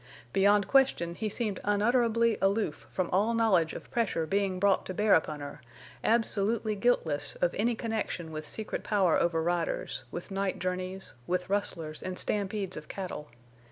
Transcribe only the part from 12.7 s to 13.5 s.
of cattle.